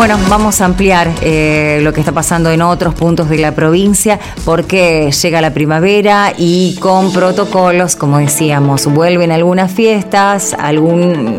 Bueno, 0.00 0.18
vamos 0.30 0.62
a 0.62 0.64
ampliar 0.64 1.12
eh, 1.20 1.80
lo 1.82 1.92
que 1.92 2.00
está 2.00 2.10
pasando 2.10 2.50
en 2.50 2.62
otros 2.62 2.94
puntos 2.94 3.28
de 3.28 3.36
la 3.36 3.52
provincia 3.52 4.18
porque 4.46 5.10
llega 5.10 5.42
la 5.42 5.52
primavera 5.52 6.32
y 6.38 6.78
con 6.80 7.12
protocolos, 7.12 7.96
como 7.96 8.16
decíamos, 8.16 8.86
vuelven 8.86 9.30
algunas 9.30 9.70
fiestas, 9.70 10.56
algún 10.58 11.36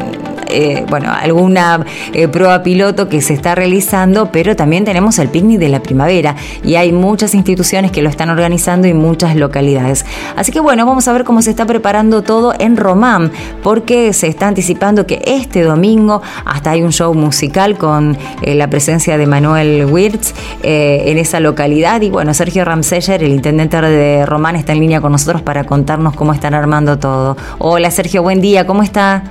eh, 0.52 0.86
bueno, 0.90 1.12
alguna 1.12 1.86
eh, 2.14 2.28
prueba 2.28 2.64
piloto 2.64 3.10
que 3.10 3.22
se 3.22 3.34
está 3.34 3.56
realizando, 3.56 4.32
pero 4.32 4.56
también 4.56 4.86
tenemos 4.86 5.20
el 5.20 5.30
picnic 5.30 5.60
de 5.60 5.70
la 5.70 5.82
primavera 5.82 6.36
y 6.64 6.76
hay 6.76 6.92
muchas 6.92 7.34
instituciones 7.34 7.92
que 7.92 8.02
lo 8.02 8.10
están 8.10 8.30
organizando 8.30 8.88
y 8.88 8.94
muchas 8.94 9.36
localidades. 9.36 10.06
Así 10.36 10.52
que 10.52 10.60
bueno, 10.60 10.86
vamos 10.86 11.08
a 11.08 11.14
ver 11.14 11.24
cómo 11.24 11.42
se 11.42 11.50
está 11.50 11.66
preparando 11.66 12.22
todo 12.22 12.54
en 12.60 12.78
Román, 12.78 13.32
porque 13.64 14.14
se 14.14 14.28
está 14.28 14.48
anticipando 14.48 15.06
que 15.06 15.22
este 15.26 15.64
domingo 15.64 16.22
hasta 16.46 16.72
hay 16.72 16.82
un 16.82 16.92
show 16.92 17.14
musical 17.14 17.78
con 17.78 18.18
eh, 18.42 18.56
la 18.56 18.70
presencia 18.70 19.18
de 19.18 19.28
Manuel 19.28 19.86
Wirtz 19.86 20.34
en 20.64 21.18
esa 21.18 21.40
localidad 21.40 22.02
y 22.02 22.10
bueno, 22.10 22.34
Sergio 22.34 22.66
Ramseyer, 22.66 23.24
el 23.24 23.32
intendente 23.32 23.82
de 23.82 24.26
Román, 24.26 24.56
está 24.56 24.74
en 24.74 24.80
línea 24.80 25.02
con 25.02 25.12
nosotros 25.12 25.42
para 25.42 25.64
contarnos 25.64 26.16
cómo 26.16 26.34
están 26.34 26.54
armando 26.54 27.00
todo. 27.00 27.38
Hola 27.60 27.92
Sergio, 27.92 28.22
buen 28.24 28.42
día, 28.42 28.68
¿cómo 28.68 28.84
está? 28.84 29.24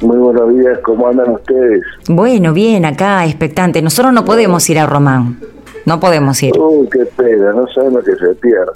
Muy 0.00 0.16
buenos 0.16 0.54
días, 0.54 0.78
¿cómo 0.84 1.08
andan 1.08 1.30
ustedes? 1.30 1.82
Bueno, 2.08 2.52
bien, 2.52 2.84
acá 2.84 3.26
expectante. 3.26 3.82
Nosotros 3.82 4.12
no 4.12 4.24
podemos 4.24 4.68
ir 4.70 4.78
a 4.78 4.86
Román, 4.86 5.40
no 5.86 5.98
podemos 5.98 6.40
ir. 6.42 6.52
Uy, 6.56 6.88
qué 6.88 7.04
pena, 7.04 7.52
no 7.52 7.66
sabemos 7.68 8.04
que 8.04 8.12
se 8.12 8.34
pierde. 8.36 8.72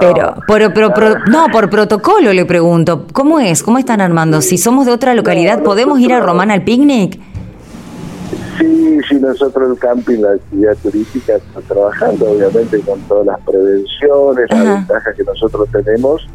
Pero, 0.00 0.34
pero, 0.74 0.92
pero, 0.92 1.18
no, 1.30 1.46
por 1.50 1.70
protocolo 1.70 2.32
le 2.32 2.44
pregunto, 2.44 3.06
¿cómo 3.12 3.38
es? 3.40 3.62
¿Cómo 3.62 3.78
están 3.78 4.00
armando? 4.00 4.42
Si 4.42 4.58
somos 4.58 4.84
de 4.84 4.92
otra 4.92 5.14
localidad, 5.14 5.62
¿podemos 5.62 5.98
ir 6.00 6.12
a 6.12 6.20
Román 6.20 6.50
al 6.50 6.62
picnic? 6.62 7.20
Sí, 8.58 8.98
sí, 9.08 9.14
nosotros 9.20 9.70
el 9.70 9.78
camping, 9.78 10.18
la 10.18 10.32
actividad 10.32 10.76
turística, 10.82 11.36
está 11.36 11.60
trabajando 11.60 12.32
obviamente 12.32 12.80
con 12.80 13.00
todas 13.02 13.26
las 13.26 13.40
prevenciones, 13.40 14.50
las 14.50 14.64
ventajas 14.64 15.14
que 15.14 15.22
nosotros 15.22 15.68
tenemos 15.70 16.26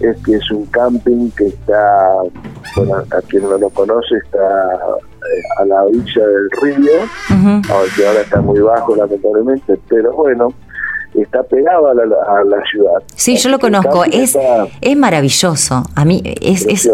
es 0.00 0.16
que 0.24 0.34
es 0.34 0.50
un 0.50 0.66
camping 0.66 1.30
que 1.30 1.46
está, 1.46 2.22
bueno, 2.76 2.94
a 2.96 3.20
quien 3.22 3.42
no 3.42 3.58
lo 3.58 3.68
conoce, 3.70 4.16
está 4.24 4.38
eh, 4.38 5.60
a 5.60 5.64
la 5.64 5.82
orilla 5.84 6.26
del 6.26 6.50
río, 6.62 6.92
aunque 7.30 8.06
ahora 8.06 8.20
está 8.20 8.40
muy 8.40 8.60
bajo 8.60 8.94
lamentablemente, 8.94 9.78
pero 9.88 10.12
bueno, 10.12 10.52
está 11.14 11.42
pegado 11.42 11.88
a 11.88 11.94
la, 11.94 12.02
a 12.02 12.44
la 12.44 12.62
ciudad. 12.70 13.02
Sí, 13.14 13.36
yo 13.36 13.50
lo 13.50 13.58
conozco, 13.58 14.04
es, 14.04 14.36
es 14.80 14.96
maravilloso, 14.96 15.82
a 15.94 16.04
mí 16.04 16.22
es, 16.40 16.64
es, 16.66 16.86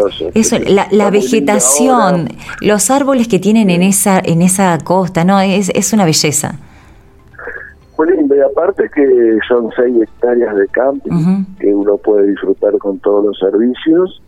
la, 0.69 0.87
la 0.89 1.09
vegetación, 1.11 2.29
los 2.61 2.89
árboles 2.89 3.27
que 3.27 3.39
tienen 3.39 3.69
en 3.69 3.83
esa, 3.83 4.19
en 4.23 4.41
esa 4.41 4.77
costa, 4.83 5.23
no, 5.23 5.39
es, 5.39 5.69
es 5.75 5.93
una 5.93 6.05
belleza. 6.05 6.55
Muy 7.97 8.11
lindo, 8.11 8.35
y 8.35 8.41
aparte 8.41 8.89
que 8.93 9.37
son 9.47 9.69
seis 9.75 10.01
hectáreas 10.01 10.55
de 10.55 10.67
camping 10.69 11.45
que 11.59 11.73
uno 11.73 11.97
puede 11.97 12.27
disfrutar 12.27 12.77
con 12.77 12.99
todos 12.99 13.25
los 13.25 13.39
servicios, 13.39 14.21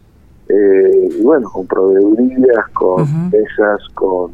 eh, 0.50 1.10
y 1.20 1.22
bueno, 1.24 1.50
con 1.50 1.68
proveedurías, 1.68 2.70
con 2.74 3.30
mesas, 3.30 3.82
con 3.94 4.32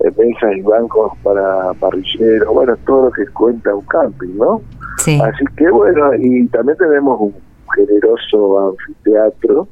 eh, 0.00 0.10
mesas 0.18 0.56
y 0.56 0.62
bancos 0.62 1.12
para 1.22 1.72
parrilleros, 1.74 2.52
bueno, 2.52 2.76
todo 2.86 3.06
lo 3.06 3.10
que 3.12 3.26
cuenta 3.28 3.74
un 3.74 3.86
camping, 3.86 4.36
¿no? 4.36 4.60
Sí. 4.98 5.18
Así 5.22 5.44
que 5.56 5.70
bueno, 5.70 6.14
y 6.18 6.46
también 6.48 6.76
tenemos 6.78 7.20
un 7.20 7.34
generoso 7.74 8.70
anfiteatro 8.70 9.68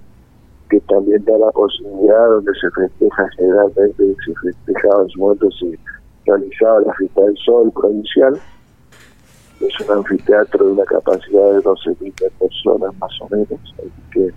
que 0.69 0.81
también 0.81 1.25
da 1.25 1.39
la 1.39 1.51
posibilidad 1.53 2.29
donde 2.29 2.53
se 2.61 2.71
festeja 2.71 3.29
generalmente, 3.37 4.17
se 4.25 4.35
festejaba 4.43 5.03
en 5.03 5.09
su 5.11 5.21
momento, 5.21 5.51
se 5.53 5.79
realizaba 6.27 6.81
la 6.81 6.95
fiesta 6.95 7.23
del 7.23 7.37
sol 7.39 7.73
provincial, 7.73 8.39
es 9.67 9.89
un 9.89 9.99
anfiteatro 9.99 10.67
de 10.67 10.73
una 10.73 10.85
capacidad 10.85 11.53
de 11.53 11.63
12.000 11.63 12.13
personas 12.39 12.95
más 12.99 13.13
o 13.21 13.29
menos, 13.31 13.75
así 13.79 14.03
que 14.13 14.33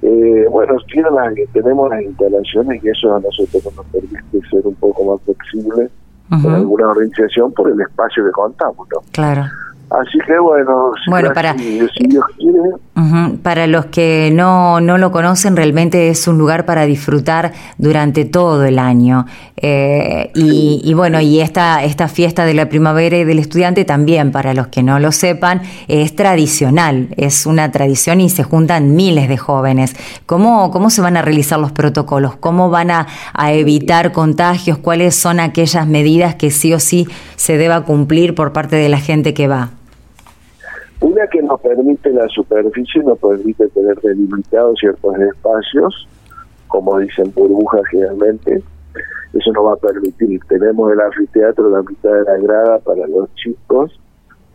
eh, 0.00 0.46
bueno, 0.48 0.76
tiene 0.92 1.08
tenemos 1.52 1.90
las 1.90 2.02
instalaciones 2.02 2.84
y 2.84 2.88
eso 2.88 3.16
a 3.16 3.20
nosotros 3.20 3.64
nos 3.76 3.86
permite 3.86 4.48
ser 4.48 4.64
un 4.64 4.74
poco 4.76 5.04
más 5.04 5.20
flexibles 5.24 5.90
con 6.28 6.54
alguna 6.54 6.88
organización 6.90 7.52
por 7.52 7.70
el 7.70 7.80
espacio 7.80 8.24
que 8.24 8.30
contamos, 8.30 8.86
¿no? 8.92 9.00
Claro. 9.12 9.44
Así 9.90 10.18
que 10.26 10.38
bueno, 10.38 10.92
bueno 11.08 11.32
para, 11.32 11.54
para 13.42 13.66
los 13.66 13.86
que 13.86 14.30
no, 14.32 14.80
no 14.80 14.98
lo 14.98 15.12
conocen, 15.12 15.56
realmente 15.56 16.08
es 16.08 16.26
un 16.26 16.36
lugar 16.36 16.66
para 16.66 16.84
disfrutar 16.84 17.52
durante 17.76 18.24
todo 18.24 18.64
el 18.64 18.78
año. 18.78 19.26
Eh, 19.56 20.30
y, 20.34 20.92
bueno, 20.94 21.20
y 21.20 21.40
esta, 21.40 21.84
esta 21.84 22.08
fiesta 22.08 22.44
de 22.44 22.54
la 22.54 22.68
primavera 22.68 23.16
y 23.16 23.24
del 23.24 23.38
estudiante 23.38 23.84
también, 23.84 24.32
para 24.32 24.52
los 24.52 24.68
que 24.68 24.82
no 24.82 24.98
lo 24.98 25.12
sepan, 25.12 25.62
es 25.86 26.16
tradicional, 26.16 27.08
es 27.16 27.46
una 27.46 27.70
tradición 27.70 28.20
y 28.20 28.30
se 28.30 28.42
juntan 28.42 28.96
miles 28.96 29.28
de 29.28 29.36
jóvenes. 29.36 29.94
¿Cómo, 30.26 30.70
cómo 30.70 30.90
se 30.90 31.00
van 31.00 31.16
a 31.16 31.22
realizar 31.22 31.60
los 31.60 31.72
protocolos? 31.72 32.36
¿Cómo 32.36 32.70
van 32.70 32.90
a, 32.90 33.06
a 33.32 33.52
evitar 33.52 34.10
contagios? 34.12 34.78
¿Cuáles 34.78 35.14
son 35.14 35.38
aquellas 35.38 35.86
medidas 35.86 36.34
que 36.34 36.50
sí 36.50 36.74
o 36.74 36.80
sí 36.80 37.06
se 37.36 37.58
deba 37.58 37.82
cumplir 37.82 38.34
por 38.34 38.52
parte 38.52 38.76
de 38.76 38.88
la 38.88 38.98
gente 38.98 39.34
que 39.34 39.46
va? 39.46 39.77
Una 41.00 41.26
que 41.28 41.42
nos 41.42 41.60
permite 41.60 42.10
la 42.10 42.28
superficie, 42.28 43.02
nos 43.02 43.18
permite 43.18 43.68
tener 43.68 44.00
delimitados 44.00 44.78
ciertos 44.80 45.16
espacios, 45.18 46.08
como 46.66 46.98
dicen 46.98 47.32
burbujas 47.34 47.82
generalmente. 47.90 48.62
Eso 49.32 49.52
nos 49.52 49.66
va 49.66 49.72
a 49.74 49.76
permitir. 49.76 50.40
Tenemos 50.48 50.92
el 50.92 51.00
anfiteatro, 51.00 51.70
la 51.70 51.82
mitad 51.82 52.10
de 52.10 52.24
la 52.24 52.36
grada 52.38 52.78
para 52.80 53.06
los 53.06 53.32
chicos, 53.34 54.00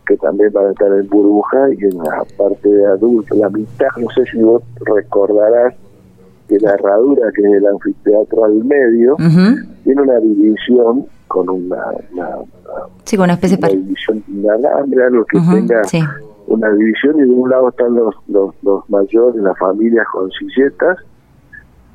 que 0.05 0.17
también 0.17 0.51
van 0.51 0.67
a 0.67 0.71
estar 0.71 0.91
en 0.91 1.07
burbuja, 1.07 1.69
y 1.77 1.85
en 1.85 1.97
la 1.97 2.25
parte 2.37 2.67
de 2.67 2.85
adultos, 2.87 3.37
la 3.37 3.49
mitad, 3.49 3.87
no 3.97 4.09
sé 4.09 4.25
si 4.25 4.41
vos 4.41 4.61
recordarás 4.85 5.75
que 6.49 6.59
la 6.59 6.73
herradura, 6.73 7.31
que 7.33 7.41
es 7.41 7.53
el 7.53 7.67
anfiteatro 7.67 8.43
al 8.43 8.55
medio, 8.65 9.15
tiene 9.83 10.01
una 10.01 10.19
división 10.19 11.05
con 11.27 11.49
una, 11.49 11.83
sí, 13.05 13.15
con 13.15 13.23
una 13.23 13.33
especie 13.33 13.57
de 13.57 13.69
división 13.69 14.23
inalambre, 14.27 15.05
algo 15.05 15.25
que 15.25 15.39
tenga 15.39 15.81
una 16.47 16.69
división 16.71 17.19
y 17.19 17.23
de 17.23 17.31
un 17.31 17.49
lado 17.49 17.69
están 17.69 17.95
los, 17.95 18.15
los, 18.27 18.53
los 18.63 18.89
mayores, 18.89 19.41
las 19.41 19.57
familias 19.57 20.05
con 20.11 20.29
silletas 20.31 20.97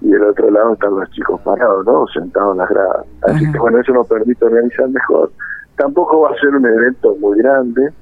y 0.01 0.11
del 0.11 0.25
otro 0.25 0.51
lado 0.51 0.75
están 0.75 0.95
los 0.95 1.11
chicos 1.11 1.41
parados, 1.43 1.85
¿no? 1.87 2.07
Sentados 2.09 2.53
en 2.53 2.59
las 2.59 2.69
gradas. 2.69 3.07
Así 3.23 3.51
que 3.51 3.59
bueno, 3.59 3.81
eso 3.81 3.93
nos 3.93 4.07
permite 4.07 4.45
organizar 4.45 4.89
mejor. 4.89 5.31
Tampoco 5.77 6.21
va 6.21 6.31
a 6.31 6.41
ser 6.41 6.55
un 6.55 6.67
evento 6.67 7.17
muy 7.17 7.39
grande, 7.39 7.93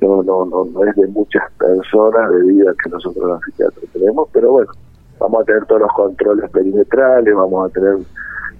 no, 0.00 0.22
no, 0.22 0.44
no, 0.46 0.64
no 0.64 0.84
es 0.84 0.96
de 0.96 1.06
muchas 1.08 1.42
personas 1.58 2.30
debido 2.30 2.70
a 2.70 2.74
que 2.74 2.88
nosotros 2.90 3.24
el 3.24 3.32
anfiteatro 3.32 3.82
tenemos, 3.92 4.28
pero 4.32 4.52
bueno, 4.52 4.70
vamos 5.18 5.42
a 5.42 5.44
tener 5.44 5.66
todos 5.66 5.82
los 5.82 5.92
controles 5.92 6.50
perimetrales, 6.50 7.34
vamos 7.34 7.70
a 7.70 7.72
tener 7.72 7.98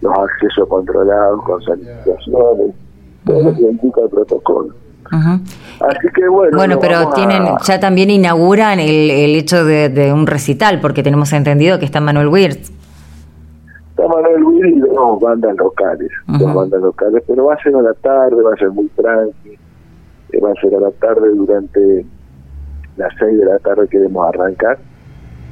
los 0.02 0.18
accesos 0.18 0.68
controlados 0.68 1.42
con 1.44 1.62
sanitizaciones, 1.62 2.74
todo 3.24 3.42
lo 3.42 3.54
que 3.54 3.62
indica 3.62 4.02
el 4.02 4.10
protocolo. 4.10 4.74
Así 5.10 6.08
que 6.14 6.28
bueno. 6.28 6.56
Bueno, 6.56 6.78
pero 6.80 7.10
tienen 7.10 7.44
ya 7.64 7.80
también 7.80 8.10
inauguran 8.10 8.78
el, 8.78 9.10
el 9.10 9.34
hecho 9.34 9.64
de, 9.64 10.12
un 10.12 10.26
recital, 10.26 10.80
porque 10.80 11.02
tenemos 11.02 11.32
entendido 11.32 11.78
que 11.78 11.84
está 11.84 12.00
Manuel 12.00 12.28
Wirtz. 12.28 12.70
Está 13.90 14.06
Manuel 14.06 14.44
Wirtz 14.44 14.76
y 14.76 14.80
dos 14.80 15.20
bandas 15.20 15.56
locales, 15.56 16.10
dos 16.26 16.54
bandas 16.54 16.80
locales, 16.80 17.22
pero 17.26 17.46
va 17.46 17.54
a 17.54 17.62
ser 17.62 17.74
a 17.74 17.82
la 17.82 17.94
tarde, 17.94 18.42
va 18.42 18.54
a 18.54 18.56
ser 18.56 18.70
muy 18.70 18.88
tranqui, 18.88 19.58
eh, 20.32 20.40
va 20.40 20.50
a 20.50 20.60
ser 20.60 20.74
a 20.74 20.80
la 20.80 20.90
tarde 20.92 21.28
durante 21.34 22.06
las 22.96 23.12
seis 23.18 23.38
de 23.38 23.46
la 23.46 23.58
tarde 23.60 23.88
queremos 23.88 24.28
arrancar 24.28 24.78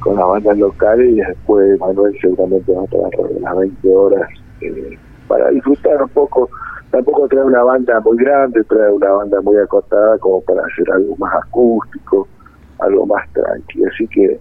con 0.01 0.17
las 0.17 0.27
bandas 0.27 0.59
locales 0.59 1.13
y 1.13 1.17
después 1.17 1.79
Manuel 1.81 2.17
seguramente 2.21 2.73
va 2.73 2.83
a 2.83 2.85
estar 2.85 3.01
a 3.01 3.41
las 3.41 3.57
20 3.59 3.97
horas 3.97 4.29
eh, 4.61 4.99
para 5.27 5.51
disfrutar 5.51 6.03
un 6.03 6.09
poco 6.11 6.49
tampoco 6.91 7.29
trae 7.29 7.45
una 7.45 7.63
banda 7.63 8.01
muy 8.01 8.17
grande, 8.19 8.65
trae 8.65 8.91
una 8.91 9.11
banda 9.11 9.41
muy 9.41 9.57
acotada 9.57 10.19
como 10.19 10.41
para 10.43 10.63
hacer 10.63 10.91
algo 10.93 11.17
más 11.17 11.35
acústico, 11.35 12.27
algo 12.79 13.07
más 13.07 13.29
tranquilo. 13.33 13.91
Así 13.93 14.07
que, 14.09 14.41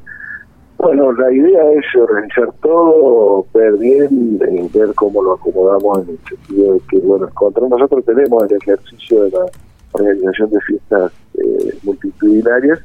bueno, 0.77 1.11
la 1.13 1.31
idea 1.31 1.71
es 1.71 1.85
organizar 1.95 2.51
todo, 2.61 3.45
ver 3.53 3.73
bien, 3.77 4.39
eh, 4.47 4.69
ver 4.73 4.93
cómo 4.95 5.23
lo 5.23 5.33
acomodamos 5.33 6.03
en 6.03 6.09
el 6.11 6.19
sentido 6.27 6.73
de 6.73 6.79
que, 6.89 6.99
bueno, 6.99 7.27
contra 7.33 7.67
nosotros 7.67 8.05
tenemos 8.05 8.43
el 8.43 8.57
ejercicio 8.57 9.23
de 9.23 9.31
la 9.31 9.45
organización 9.93 10.49
de 10.51 10.61
fiestas 10.61 11.11
eh, 11.35 11.77
multitudinarias, 11.83 12.79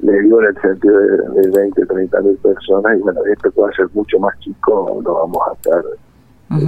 le 0.00 0.20
digo 0.20 0.40
en 0.40 0.48
el 0.48 0.60
sentido 0.62 0.98
de, 0.98 1.42
de 1.42 1.50
20, 1.50 1.86
30 1.86 2.20
mil 2.22 2.36
personas, 2.36 2.98
y 2.98 3.02
bueno, 3.02 3.20
esto 3.30 3.50
puede 3.50 3.74
ser 3.74 3.86
mucho 3.92 4.18
más 4.18 4.38
chico, 4.38 5.00
no 5.02 5.14
vamos 5.14 5.38
a 5.50 5.52
estar 5.54 5.82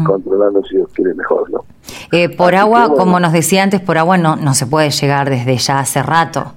controlando 0.04 0.62
si 0.64 0.76
Dios 0.76 0.90
quiere 0.92 1.14
mejor, 1.14 1.50
¿no? 1.50 1.64
Eh, 2.12 2.28
por 2.34 2.54
agua, 2.54 2.88
como 2.96 3.20
nos 3.20 3.32
decía 3.32 3.62
antes, 3.62 3.80
por 3.80 3.98
agua 3.98 4.18
no, 4.18 4.36
no 4.36 4.54
se 4.54 4.66
puede 4.66 4.90
llegar 4.90 5.30
desde 5.30 5.56
ya 5.56 5.78
hace 5.78 6.02
rato. 6.02 6.52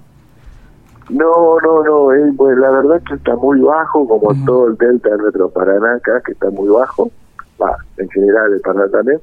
No, 1.09 1.59
no, 1.59 1.83
no, 1.83 2.13
eh, 2.13 2.33
pues 2.35 2.57
la 2.57 2.71
verdad 2.71 2.97
es 2.97 3.03
que 3.03 3.15
está 3.15 3.35
muy 3.35 3.59
bajo, 3.59 4.07
como 4.07 4.33
todo 4.45 4.67
el 4.67 4.77
delta 4.77 5.09
de 5.09 5.17
nuestro 5.17 5.49
Paraná 5.49 5.95
acá, 5.95 6.21
que 6.25 6.31
está 6.31 6.49
muy 6.49 6.69
bajo, 6.69 7.11
va, 7.61 7.75
en 7.97 8.09
general 8.09 8.53
el 8.53 8.61
Paraná 8.61 8.87
también. 8.89 9.19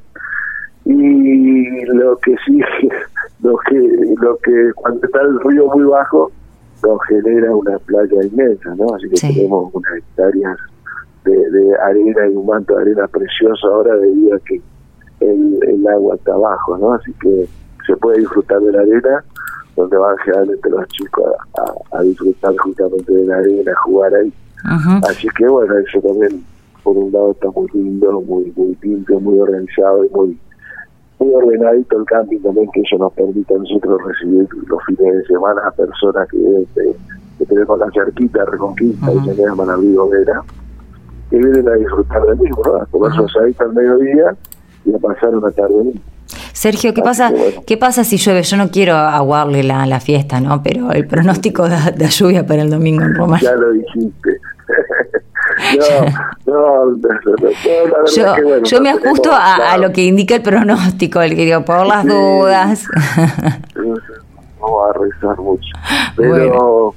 y 0.84 1.84
lo 1.86 2.16
que 2.18 2.36
sí, 2.46 2.60
lo 3.42 3.56
que, 3.58 4.14
lo 4.20 4.36
que 4.38 4.72
cuando 4.74 5.04
está 5.06 5.20
el 5.22 5.40
río 5.40 5.66
muy 5.66 5.84
bajo, 5.84 6.30
nos 6.82 6.98
genera 7.08 7.54
una 7.54 7.78
playa 7.78 8.22
inmensa, 8.22 8.74
¿no? 8.76 8.94
Así 8.94 9.08
que 9.08 9.20
tenemos 9.20 9.72
unas 9.74 9.92
hectáreas 9.96 10.56
de, 11.24 11.50
de, 11.50 11.76
arena 11.76 12.28
y 12.28 12.36
un 12.36 12.46
manto 12.46 12.74
de 12.74 12.82
arena 12.82 13.06
precioso 13.08 13.72
ahora 13.72 13.96
debido 13.96 14.36
a 14.36 14.40
que 14.40 14.60
el, 15.20 15.58
el 15.62 15.86
agua 15.88 16.16
está 16.16 16.32
abajo, 16.32 16.78
¿no? 16.78 16.94
Así 16.94 17.12
que 17.14 17.48
se 17.86 17.96
puede 17.96 18.18
disfrutar 18.18 18.60
de 18.60 18.72
la 18.72 18.80
arena, 18.80 19.24
donde 19.76 19.96
van 19.96 20.16
generalmente 20.18 20.70
los 20.70 20.86
chicos 20.88 21.32
a, 21.58 21.98
a, 21.98 22.02
disfrutar 22.02 22.56
justamente 22.58 23.12
de 23.12 23.24
la 23.26 23.36
arena, 23.36 23.72
a 23.72 23.80
jugar 23.82 24.14
ahí. 24.14 24.32
Así 25.08 25.28
que 25.36 25.46
bueno, 25.46 25.76
eso 25.78 26.00
también 26.00 26.44
por 26.82 26.96
un 26.96 27.12
lado 27.12 27.32
está 27.32 27.50
muy 27.50 27.68
lindo, 27.74 28.20
muy, 28.22 28.52
muy 28.56 28.76
limpio, 28.82 29.20
muy 29.20 29.40
organizado 29.40 30.04
y 30.04 30.08
muy 30.10 30.38
muy 31.18 31.34
ordenadito 31.34 31.98
el 31.98 32.04
camping 32.04 32.38
también, 32.40 32.70
que 32.72 32.80
eso 32.80 32.96
nos 32.96 33.12
permite 33.12 33.52
a 33.52 33.58
nosotros 33.58 34.00
recibir 34.04 34.48
los 34.68 34.84
fines 34.86 35.14
de 35.16 35.24
semana 35.26 35.62
a 35.66 35.70
personas 35.72 36.28
que, 36.28 36.64
que 37.38 37.46
tenemos 37.46 37.78
la 37.78 37.90
cerquita, 37.90 38.44
Reconquista, 38.44 39.12
y 39.12 39.24
se 39.24 39.34
llaman 39.34 39.70
Abrigo 39.70 40.08
Vera, 40.08 40.42
que 41.30 41.36
vienen 41.36 41.68
a 41.68 41.74
disfrutar 41.74 42.22
del 42.22 42.38
mismo, 42.38 42.62
¿no? 42.64 42.82
a 42.82 42.86
comer 42.86 43.12
uh 43.20 43.62
al 43.62 43.72
mediodía 43.72 44.36
y 44.84 44.94
a 44.94 44.98
pasar 44.98 45.34
una 45.34 45.50
tarde 45.50 45.74
mismo. 45.74 46.00
Sergio, 46.52 46.92
¿qué 46.92 47.02
pasa, 47.02 47.32
¿qué 47.66 47.76
pasa 47.76 48.04
si 48.04 48.16
llueve? 48.16 48.42
Yo 48.42 48.56
no 48.56 48.70
quiero 48.70 48.94
aguarle 48.94 49.62
la, 49.62 49.86
la 49.86 50.00
fiesta, 50.00 50.40
¿no? 50.40 50.62
Pero 50.62 50.92
el 50.92 51.06
pronóstico 51.06 51.68
da, 51.68 51.92
da 51.96 52.08
lluvia 52.08 52.46
para 52.46 52.62
el 52.62 52.70
domingo 52.70 53.02
en 53.04 53.14
Roma. 53.14 53.38
Ya 53.40 53.54
lo 53.54 53.72
dijiste. 53.72 54.40
No, 56.46 56.86
no, 56.86 56.98
yo, 58.14 58.62
yo 58.62 58.80
me 58.80 58.90
ajusto 58.90 59.30
a, 59.32 59.76
lo 59.76 59.92
que 59.92 60.04
indica 60.04 60.36
el 60.36 60.42
pronóstico, 60.42 61.20
el 61.20 61.34
que 61.34 61.44
digo, 61.44 61.64
por 61.64 61.86
las 61.86 62.04
dudas. 62.06 62.86
Vamos 64.60 64.80
a 64.88 64.98
rezar 64.98 65.38
mucho. 65.38 65.68
Pero 66.16 66.94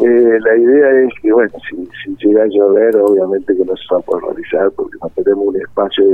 eh, 0.00 0.38
la 0.40 0.56
idea 0.56 0.90
es 1.02 1.10
que, 1.20 1.32
bueno, 1.32 1.52
si, 1.68 1.88
si 2.04 2.26
llega 2.26 2.44
a 2.44 2.46
llover, 2.46 2.96
obviamente 2.96 3.56
que 3.56 3.64
no 3.64 3.76
se 3.76 3.94
va 3.94 3.98
a 3.98 4.02
poder 4.02 4.24
realizar 4.24 4.70
porque 4.72 4.96
no 5.02 5.08
tenemos 5.10 5.46
un 5.46 5.56
espacio 5.56 6.04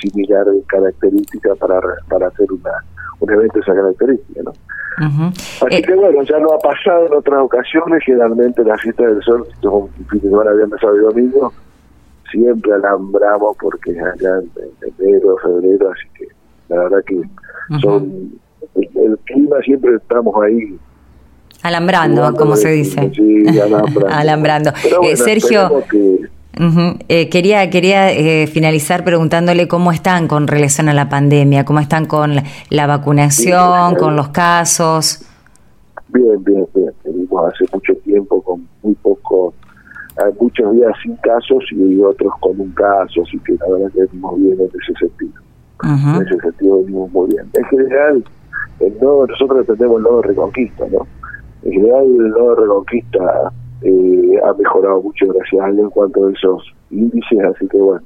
similar 0.00 0.48
en 0.48 0.60
características 0.62 1.58
para, 1.58 1.80
para 2.08 2.28
hacer 2.28 2.50
una 2.52 2.72
un 3.20 3.30
evento 3.30 3.54
de 3.54 3.60
esa 3.60 3.74
característica, 3.74 4.42
¿no? 4.42 4.52
Así 5.00 5.76
eh, 5.76 5.82
que 5.82 5.94
bueno, 5.94 6.22
ya 6.22 6.38
no 6.38 6.52
ha 6.52 6.58
pasado 6.58 7.06
en 7.06 7.14
otras 7.14 7.40
ocasiones, 7.40 8.02
generalmente 8.04 8.64
la 8.64 8.76
fiesta 8.78 9.06
del 9.06 9.22
sol, 9.22 9.46
un 9.62 9.88
fin 10.08 10.20
de 10.20 10.28
semana, 10.28 10.52
viernes, 10.52 10.80
sábado 10.80 10.98
y 10.98 11.04
domingo, 11.04 11.52
siempre 12.30 12.72
alambramos 12.72 13.56
porque 13.60 13.92
es 13.92 14.02
allá 14.02 14.38
en 14.38 14.94
enero, 14.98 15.36
febrero, 15.42 15.90
así 15.90 16.08
que 16.18 16.28
la 16.68 16.82
verdad 16.84 17.04
que 17.06 17.20
son 17.80 18.32
el, 18.74 19.18
clima 19.24 19.56
siempre 19.62 19.94
estamos 19.96 20.34
ahí 20.42 20.78
Alambrando, 21.62 22.34
como 22.34 22.56
se 22.56 22.70
dice. 22.70 23.12
Sí, 23.14 23.58
alambrando. 23.58 24.08
alambrando. 24.10 24.72
Eh, 25.02 25.16
Sergio, 25.16 25.82
eh, 27.08 27.28
quería 27.28 27.68
quería 27.70 28.10
eh, 28.12 28.46
finalizar 28.46 29.04
preguntándole 29.04 29.68
cómo 29.68 29.92
están 29.92 30.26
con 30.26 30.46
relación 30.46 30.88
a 30.88 30.94
la 30.94 31.08
pandemia, 31.08 31.64
cómo 31.64 31.80
están 31.80 32.06
con 32.06 32.36
la, 32.70 32.86
vacunación, 32.86 33.94
con 33.96 34.16
los 34.16 34.28
casos. 34.28 35.24
Bien, 36.08 36.42
bien, 36.44 36.66
bien. 36.74 36.92
Venimos 37.04 37.52
hace 37.52 37.64
mucho 37.72 37.94
tiempo 38.04 38.42
con 38.42 38.66
muy 38.82 38.94
poco, 38.96 39.54
hay 40.16 40.32
muchos 40.40 40.72
días 40.72 40.92
sin 41.02 41.16
casos 41.16 41.62
y 41.72 42.00
otros 42.00 42.32
con 42.40 42.58
un 42.58 42.70
caso, 42.72 43.22
así 43.22 43.38
que 43.40 43.52
la 43.52 43.68
verdad 43.72 43.92
que 43.92 44.00
venimos 44.00 44.40
bien 44.40 44.58
en 44.60 44.66
ese 44.66 44.94
sentido. 44.98 45.40
En 45.82 46.26
ese 46.26 46.38
sentido 46.40 46.80
venimos 46.80 47.10
muy 47.12 47.28
bien. 47.28 47.46
En 47.54 47.64
general, 47.64 48.24
el 48.80 48.94
nosotros 49.00 49.66
tenemos 49.66 49.98
el 49.98 50.02
nuevo 50.02 50.22
Reconquista, 50.22 50.84
¿no? 50.90 51.06
En 51.62 51.72
general 51.72 52.04
el 52.04 52.30
nuevo 52.30 52.54
Reconquista 52.54 53.52
eh, 53.82 54.40
ha 54.44 54.52
mejorado 54.54 55.02
mucho 55.02 55.26
gracias 55.28 55.62
a 55.62 55.68
él 55.68 55.78
en 55.78 55.90
cuanto 55.90 56.26
a 56.26 56.32
esos 56.32 56.62
índices, 56.90 57.40
así 57.44 57.66
que 57.68 57.78
bueno, 57.78 58.02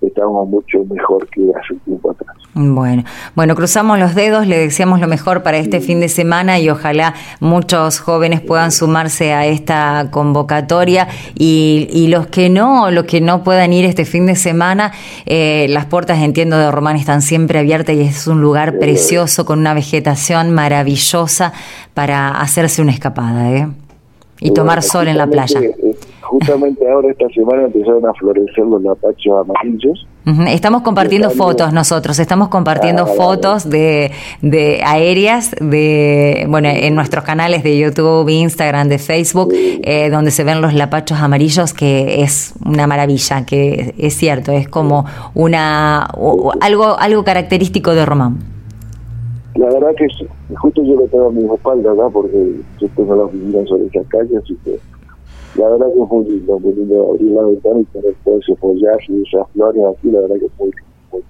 estamos 0.00 0.48
mucho 0.48 0.84
mejor 0.84 1.28
que 1.28 1.40
hace 1.50 1.74
un 1.74 1.80
tiempo 1.80 2.10
atrás. 2.10 2.36
Bueno, 2.54 3.04
bueno, 3.36 3.54
cruzamos 3.54 3.98
los 3.98 4.14
dedos, 4.14 4.46
le 4.46 4.58
deseamos 4.58 5.00
lo 5.00 5.06
mejor 5.06 5.42
para 5.42 5.58
este 5.58 5.80
fin 5.80 6.00
de 6.00 6.08
semana 6.08 6.58
y 6.58 6.68
ojalá 6.70 7.14
muchos 7.40 8.00
jóvenes 8.00 8.40
puedan 8.40 8.72
sumarse 8.72 9.32
a 9.32 9.46
esta 9.46 10.08
convocatoria 10.10 11.08
y, 11.36 11.88
y 11.92 12.08
los 12.08 12.26
que 12.26 12.48
no, 12.48 12.90
los 12.90 13.04
que 13.04 13.20
no 13.20 13.44
puedan 13.44 13.72
ir 13.72 13.84
este 13.84 14.04
fin 14.04 14.26
de 14.26 14.34
semana, 14.34 14.92
eh, 15.26 15.66
las 15.68 15.86
puertas, 15.86 16.18
entiendo, 16.18 16.58
de 16.58 16.70
Román 16.70 16.96
están 16.96 17.22
siempre 17.22 17.60
abiertas 17.60 17.94
y 17.94 18.00
es 18.00 18.26
un 18.26 18.40
lugar 18.40 18.78
precioso 18.78 19.44
con 19.44 19.60
una 19.60 19.74
vegetación 19.74 20.50
maravillosa 20.50 21.52
para 21.94 22.40
hacerse 22.40 22.82
una 22.82 22.92
escapada, 22.92 23.52
¿eh? 23.52 23.68
y 24.40 24.52
tomar 24.52 24.82
sol 24.82 25.08
en 25.08 25.18
la 25.18 25.26
playa. 25.26 25.60
Justamente 26.28 26.86
ahora 26.90 27.10
esta 27.10 27.26
semana 27.30 27.64
empezaron 27.64 28.04
a 28.06 28.12
florecer 28.12 28.62
los 28.66 28.82
lapachos 28.82 29.32
amarillos. 29.40 30.06
Estamos 30.48 30.82
compartiendo 30.82 31.30
fotos 31.30 31.72
nosotros, 31.72 32.18
estamos 32.18 32.48
compartiendo 32.48 33.04
ah, 33.04 33.06
fotos 33.06 33.70
de, 33.70 34.10
de 34.42 34.82
aéreas 34.84 35.52
de 35.58 36.44
bueno 36.50 36.68
en 36.68 36.94
nuestros 36.94 37.24
canales 37.24 37.62
de 37.62 37.78
YouTube, 37.78 38.28
Instagram, 38.28 38.88
de 38.88 38.98
Facebook, 38.98 39.54
eh, 39.54 40.10
donde 40.10 40.30
se 40.30 40.44
ven 40.44 40.60
los 40.60 40.74
lapachos 40.74 41.18
amarillos, 41.18 41.72
que 41.72 42.20
es 42.20 42.52
una 42.62 42.86
maravilla, 42.86 43.46
que 43.46 43.94
es 43.96 44.12
cierto, 44.12 44.52
es 44.52 44.68
como 44.68 45.06
una 45.32 46.10
algo 46.60 46.98
algo 47.00 47.24
característico 47.24 47.94
de 47.94 48.04
Román. 48.04 48.36
La 49.54 49.70
verdad 49.70 49.94
que 49.96 50.06
justo 50.56 50.82
yo 50.84 50.94
lo 50.94 51.06
tengo 51.06 51.28
a 51.28 51.32
mi 51.32 51.44
espalda 51.44 51.90
acá 51.90 52.10
porque 52.12 52.52
yo 52.78 52.88
tengo 52.94 53.16
la 53.16 53.22
oficina 53.24 53.64
sobre 53.66 53.86
esa 53.86 54.06
calle, 54.10 54.36
así 54.36 54.54
que 54.62 54.78
la 55.56 55.68
verdad 55.68 55.86
que 55.94 56.02
es 56.02 56.08
muy 56.08 56.24
lindo, 56.26 56.58
muy 56.58 56.74
lindo 56.74 57.10
abrir 57.10 57.32
la 57.32 57.42
ventana 57.42 57.80
y 57.80 57.84
tener 57.84 58.14
todo 58.24 58.38
ese 58.38 58.56
follaje 58.56 59.12
y 59.12 59.22
esas 59.22 59.50
flores 59.52 59.82
aquí, 59.96 60.10
la 60.10 60.20
verdad 60.20 60.36
que 60.36 60.46
es 60.46 60.52
muy 60.58 60.66
lindo. 60.68 61.28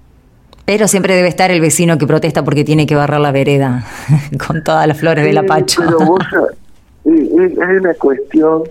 Pero 0.65 0.87
siempre 0.87 1.15
debe 1.15 1.27
estar 1.27 1.49
el 1.49 1.61
vecino 1.61 1.97
que 1.97 2.05
protesta 2.05 2.43
porque 2.43 2.63
tiene 2.63 2.85
que 2.85 2.95
barrer 2.95 3.19
la 3.19 3.31
vereda 3.31 3.85
con 4.47 4.63
todas 4.63 4.87
las 4.87 4.99
flores 4.99 5.25
de 5.25 5.33
la. 5.33 5.43
Pero 5.43 5.99
vos, 6.05 6.19
es, 7.05 7.57
una 7.57 7.93
cuestión 7.95 8.63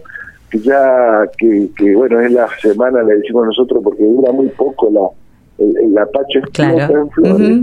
que 0.50 0.60
ya, 0.60 1.22
que, 1.36 1.68
que 1.76 1.94
bueno, 1.96 2.20
es 2.20 2.32
la 2.32 2.48
semana, 2.62 3.02
le 3.02 3.16
decimos 3.16 3.46
nosotros, 3.46 3.82
porque 3.82 4.04
dura 4.04 4.32
muy 4.32 4.48
poco 4.48 4.90
la, 4.90 5.64
el, 5.64 5.92
la 5.92 6.06
pacha 6.06 6.40
claro. 6.52 7.02
en 7.02 7.10
flores 7.10 7.60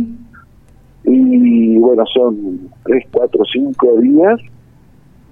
y 1.06 1.78
bueno, 1.78 2.04
son 2.14 2.60
tres, 2.84 3.06
cuatro, 3.12 3.44
cinco 3.52 3.96
días, 4.00 4.40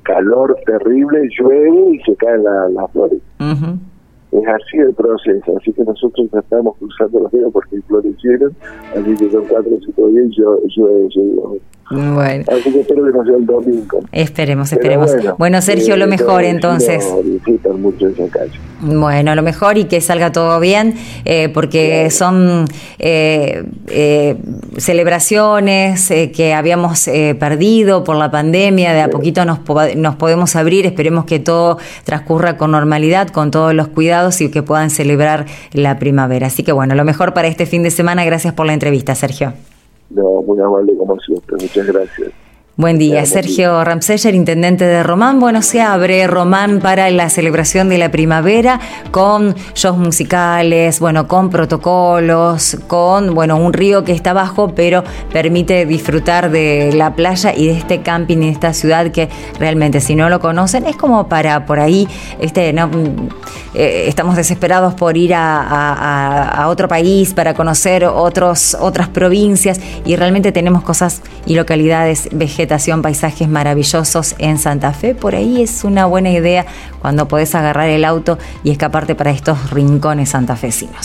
calor 0.04 0.56
terrible, 0.66 1.28
llueve 1.38 1.96
y 1.96 2.00
se 2.04 2.16
caen 2.16 2.44
las 2.44 2.92
flores. 2.92 3.20
Es 4.32 4.48
así 4.48 4.78
el 4.78 4.94
proceso, 4.96 5.58
así 5.58 5.72
que 5.74 5.84
nosotros 5.84 6.28
estamos 6.34 6.76
cruzando 6.78 7.20
los 7.20 7.32
dedos 7.32 7.54
porque 7.54 7.80
florecieron, 7.84 8.56
así 8.96 9.16
que 9.16 9.30
son 9.30 9.46
cuatro 9.46 9.76
o 9.76 9.80
cinco 9.86 10.08
días 10.08 10.26
y 10.26 10.42
llueve, 10.76 11.08
llueve. 11.16 11.62
Bueno. 11.94 12.44
Así 12.52 12.72
que 12.72 12.82
espero 12.82 13.06
que 13.06 13.12
no 13.12 13.24
sea 13.24 13.36
el 13.36 13.46
domingo. 13.46 14.00
Esperemos, 14.12 14.72
esperemos. 14.72 15.12
Bueno, 15.38 15.62
Sergio, 15.62 15.96
lo 15.96 16.08
mejor 16.08 16.44
entonces. 16.44 17.06
mucho 17.78 18.08
esa 18.08 18.28
calle. 18.28 18.52
Bueno, 18.82 19.36
lo 19.36 19.44
mejor 19.44 19.78
y 19.78 19.86
que 19.86 20.02
salga 20.02 20.32
todo 20.32 20.60
bien, 20.60 20.96
eh, 21.24 21.50
porque 21.50 22.10
son 22.10 22.66
eh, 23.00 23.64
eh, 23.88 24.38
celebraciones 24.78 26.10
que 26.36 26.54
habíamos 26.54 27.10
perdido 27.40 28.04
por 28.04 28.18
la 28.18 28.30
pandemia, 28.30 28.94
de 28.94 29.02
a 29.02 29.10
poquito 29.10 29.46
nos, 29.46 29.60
nos 29.96 30.16
podemos 30.16 30.56
abrir, 30.56 30.86
esperemos 30.86 31.26
que 31.26 31.40
todo 31.40 31.78
transcurra 32.04 32.58
con 32.58 32.72
normalidad, 32.72 33.30
con 33.30 33.52
todos 33.52 33.74
los 33.74 33.88
cuidados 33.88 34.42
y 34.42 34.50
que 34.50 34.64
puedan 34.64 34.90
celebrar 34.90 35.46
la 35.72 36.00
primavera. 36.00 36.48
Así 36.48 36.64
que 36.64 36.72
bueno, 36.72 36.96
lo 36.96 37.06
mejor 37.06 37.34
para 37.34 37.48
este 37.48 37.66
fin 37.66 37.84
de 37.84 37.92
semana. 37.92 38.26
Gracias 38.26 38.54
por 38.54 38.66
la 38.66 38.74
entrevista, 38.74 39.16
Sergio. 39.16 39.54
No, 40.14 40.42
muy 40.44 40.60
amable 40.60 40.96
como 40.98 41.20
siempre. 41.20 41.58
Muchas 41.60 41.88
gracias. 41.88 42.32
Buen 42.76 42.98
día, 42.98 43.24
Sergio 43.28 43.84
Ramseyer, 43.84 44.34
intendente 44.34 44.84
de 44.84 45.04
Román. 45.04 45.40
Bueno, 45.40 45.62
se 45.62 45.80
abre 45.80 46.26
Román 46.26 46.80
para 46.80 47.08
la 47.12 47.30
celebración 47.30 47.88
de 47.88 48.00
la 48.00 48.10
primavera 48.10 48.80
con 49.12 49.54
shows 49.76 50.00
musicales, 50.00 51.00
bueno, 51.00 51.28
con 51.28 51.52
protocolos, 51.52 52.78
con, 52.88 53.36
bueno, 53.36 53.58
un 53.58 53.74
río 53.74 54.04
que 54.04 54.12
está 54.12 54.34
bajo, 54.34 54.74
pero 54.74 55.04
permite 55.32 55.86
disfrutar 55.86 56.50
de 56.50 56.92
la 56.94 57.14
playa 57.14 57.54
y 57.56 57.68
de 57.68 57.78
este 57.78 58.02
camping 58.02 58.38
en 58.38 58.44
esta 58.46 58.74
ciudad 58.74 59.12
que 59.12 59.30
realmente, 59.60 60.02
si 60.02 60.16
no 60.16 60.28
lo 60.30 60.40
conocen, 60.40 60.88
es 60.88 60.96
como 60.96 61.30
para 61.30 61.68
por 61.68 61.80
ahí, 61.80 62.08
este, 62.40 62.74
no, 62.74 62.90
eh, 63.76 64.06
estamos 64.08 64.36
desesperados 64.36 64.96
por 64.96 65.16
ir 65.16 65.34
a, 65.36 66.66
otro 66.68 66.88
país 66.88 67.36
para 67.36 67.54
conocer 67.54 68.06
otros, 68.06 68.76
otras 68.80 69.10
provincias 69.10 69.80
y 70.06 70.16
realmente 70.16 70.52
tenemos 70.52 70.82
cosas 70.82 71.22
y 71.46 71.54
localidades 71.54 72.30
vegetales 72.32 72.63
paisajes 73.02 73.48
maravillosos 73.48 74.36
en 74.38 74.58
Santa 74.58 74.94
Fe. 74.94 75.16
Por 75.16 75.36
ahí 75.36 75.62
es 75.62 75.84
una 75.84 76.06
buena 76.06 76.30
idea 76.30 76.66
cuando 77.00 77.28
podés 77.28 77.56
agarrar 77.56 77.90
el 77.90 78.06
auto 78.06 78.38
y 78.64 78.72
escaparte 78.72 79.16
para 79.16 79.32
estos 79.32 79.72
rincones 79.72 80.30
santafesinos. 80.30 80.96